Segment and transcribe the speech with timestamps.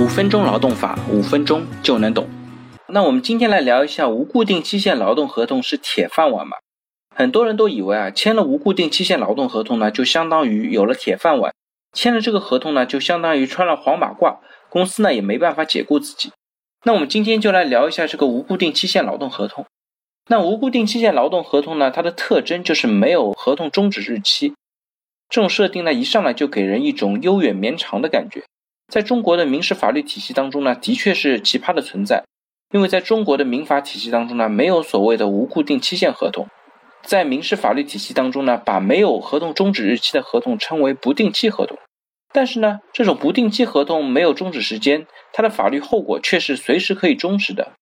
[0.00, 2.26] 五分钟劳动法，五分钟就能懂。
[2.86, 6.56] 那我们今天来聊一下无固定期限劳动合同是铁饭碗吗？
[7.14, 11.52] 很多人都以为啊，签了无固定期限劳动合同呢，就相当于有了铁饭碗，
[11.92, 14.38] 签了这个合同呢，就相当于穿了黄马褂，
[14.70, 16.32] 公司呢也没办法解雇自己。
[16.86, 19.66] 那我们今天就来聊一下这个无固定期限劳动合同。
[20.28, 24.54] 那无固定期限劳动合同呢，它的特征就是没有合同终止日期。
[25.28, 28.44] 这种设定呢，一上来就给人一种悠远绵长的感觉。
[28.90, 32.24] 在中国的民事法律体系当中呢，的确是奇葩的存在。
[32.72, 36.48] 因为在中国的民法体系当中呢，没有所谓的无固定期限合同。
[37.02, 41.78] 在民事法律体系当中呢，把没有合同终止日期的合同称为不定期合同。
[42.32, 47.72] 但是呢，这种不定期合同没有终止时间，它的法律后果却是随时可以终止的。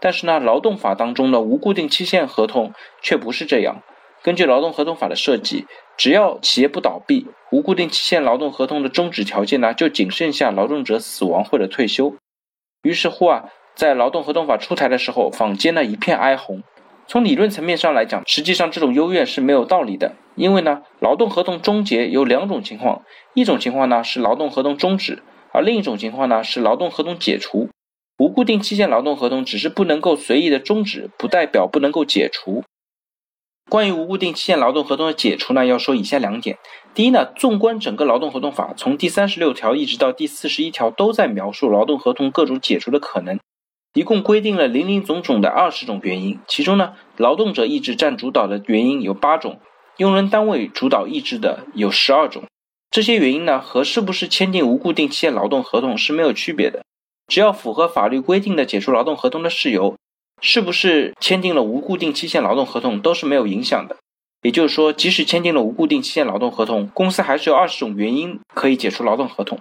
[0.00, 2.72] 但是呢，劳动法当中的无固定期限合同
[3.02, 3.82] 却不是这样。
[4.22, 12.14] 根据劳动合同法的设计，只要企业不倒闭，无固定期限劳动合同的终止条件呢，就仅剩下劳动者死亡或者退休。
[12.82, 16.62] 于是乎啊，在劳动合同法出台的时候，坊间呢一片哀鸿。
[17.06, 20.14] 从理论层面上来讲，实际上这种幽怨是没有道理的。
[20.34, 23.02] 因为呢，劳动合同终结有两种情况，
[23.34, 27.68] 一种情况呢是劳动合同终止，而另一种情况呢是劳动合同解除。
[28.18, 32.62] 无固定期限劳动合同只是不能够随意的终止，不代表不能够解除。
[33.68, 36.56] 关于无固定期限劳动合同的解除呢，要说以下两点。
[36.94, 43.38] 第一呢，纵观整个劳动合同法，从第三十六条一直到第四十一条，都在描述劳动合同各种解除的可能，
[43.92, 46.40] 一共规定了林林总总的二十种原因。
[46.48, 49.60] 其中呢，劳动者意志占主导的原因有八种，
[49.98, 52.44] 用人单位主导意志的有十二种。
[52.90, 56.82] 这些原因呢，和是不是签订无固定期限劳动合同是没有区别的，
[57.26, 59.94] 只要符合法律规定的解除劳动合同的事由。
[60.40, 63.96] 是不是签订了无固定期限劳动合同都是没有影响的？
[64.42, 69.58] 也就是说，即使签订了无固定期限劳动合同，公司还是有二十种原因可以解除劳动合同。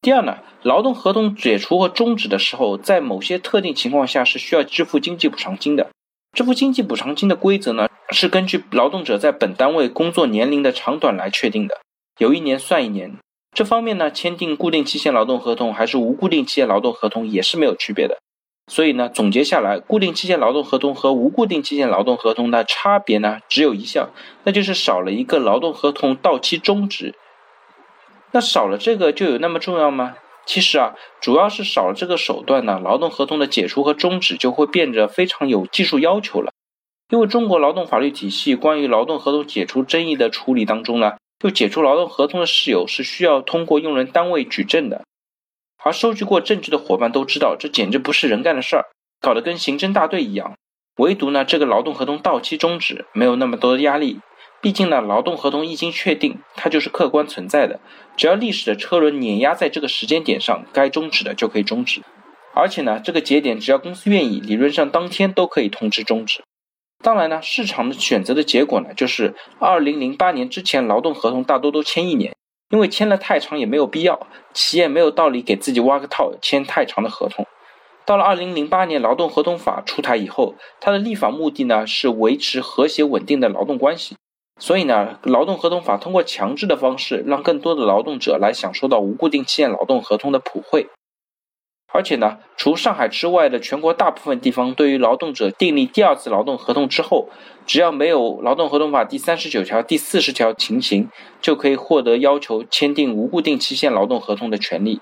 [0.00, 5.90] 第二呢，劳动合同解除和终止的时候，在某些特定情况下是需要支付经济补偿金的。
[6.32, 11.78] 支付经济补偿金的规则呢，是根据劳动者在本单位工作年龄的长短来确定的，
[12.18, 13.16] 有一年算一年。
[13.52, 18.18] 这方面呢，签订固定期限劳动合同还是无固定期限劳动合同也是没有区别的。
[18.70, 24.10] 所以呢，总结下来，固定期限劳动合同和无固定期限劳动合同的差别呢，只有一项，
[24.44, 27.16] 那就是少了一个劳动合同到期终止。
[28.30, 30.14] 那少了这个就有那么重要吗？
[30.46, 36.52] 其实啊，主要是少了这个手段呢，劳动合同的解除和终止就会变得非常有技术要求了。
[37.08, 45.02] 因为中国劳动法律体系关于劳动合同解除争议的处理当中呢，就解除劳动合同的事由是需要通过用人单位举证的。
[45.82, 48.84] 而收集过证据的伙伴都知道，这简直不是人干的事儿，
[49.20, 50.54] 搞得跟刑侦大队一样。
[50.96, 54.20] 唯独呢，这个劳动合同到期终止没有那么多的压力。
[54.60, 57.80] 毕竟呢，劳动合同一经确定，它就是客观存在的。
[58.14, 62.02] 只要历史的车轮碾压在这个时间点上，该终止的就可以终止。
[62.54, 66.42] 而且呢，这个节点只要公司愿意，理论上当天都可以通知终止。
[67.02, 72.34] 当然呢，市场的选择的结果呢，就是二零零八年之前，劳动合同大多都签一年。
[72.70, 77.46] 因为签了太长也没有必要，企业没有道理给自己挖个套签太长的合同。
[78.06, 84.16] 到了二零零八年劳动合同法出台以后，它的立法目的呢是维持和谐稳定的劳动关系，
[84.58, 90.88] 所以呢，劳动合同法通过强制的方式，让更多的劳动者来享受到无固定期限劳动合同的普惠。
[91.92, 97.28] 而且呢，除上海之外的全国大部分地方，对于劳动者订立第二次劳动合同之后，
[97.66, 101.08] 只要没有劳动合同法第三十九条、第四十条情形，
[101.40, 105.00] 就可以获得要求签订无固定期限劳动合同的权利。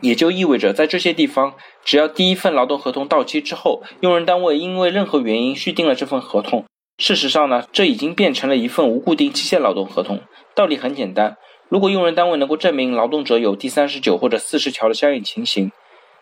[0.00, 1.54] 也就意味着，在这些地方，
[1.84, 6.64] 只要第一份劳动合同到期之后，用人单位因为任何原因续订了这份合同，
[6.98, 10.20] 事实上呢，这已经变成了一份无固定期限劳动合同。
[10.54, 11.36] 道理很简单，
[11.68, 15.72] 如果用人单位能够证明劳动者有第三十九或者四十条的相应情形。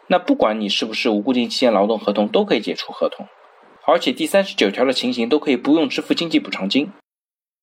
[0.08, 3.26] 那不管你是不是无固定期限劳动合同，都可以解除合同，
[3.86, 6.92] 而且第三十九条的情形都可以不用支付经济补偿金。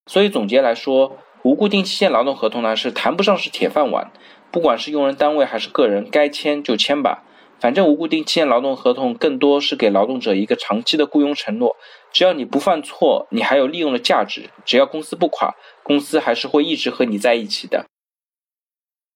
[0.07, 4.11] 所以总结来说，无固定期限劳动合同呢是谈不上是铁饭碗，
[4.51, 7.23] 不管是用人单位还是个人，该签就签吧。
[7.59, 11.77] 反正无固定期限劳动合同更多是给劳动者一个长期的雇佣承诺，
[12.11, 17.85] 只要你不犯错，你还有利用的价值，只要公司不垮，公司还是会一直和你在一起的。